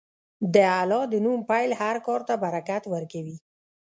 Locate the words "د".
0.53-0.55, 1.11-1.13